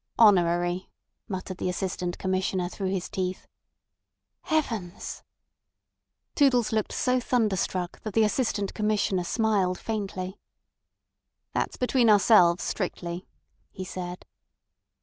[0.17, 0.89] "Honorary,"
[1.27, 3.45] muttered the Assistant Commissioner through his teeth.
[4.41, 5.21] "Heavens!"
[6.33, 10.39] Toodles looked so thunderstruck that the Assistant Commissioner smiled faintly.
[11.53, 13.27] "That's between ourselves strictly,"
[13.69, 14.25] he said.